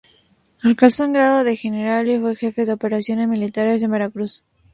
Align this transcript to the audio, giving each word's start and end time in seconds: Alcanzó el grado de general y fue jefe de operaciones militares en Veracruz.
Alcanzó 0.63 1.03
el 1.03 1.11
grado 1.13 1.43
de 1.43 1.55
general 1.55 2.09
y 2.09 2.17
fue 2.17 2.35
jefe 2.35 2.65
de 2.65 2.73
operaciones 2.73 3.27
militares 3.29 3.83
en 3.83 3.91
Veracruz. 3.91 4.41